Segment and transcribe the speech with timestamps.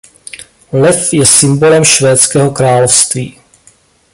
[0.71, 3.39] Lev je symbolem Švédského království.